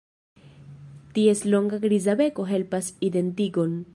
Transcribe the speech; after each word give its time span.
Ties 1.17 1.43
longa 1.51 1.79
griza 1.85 2.17
beko 2.23 2.47
helpas 2.55 2.91
identigon. 3.11 3.81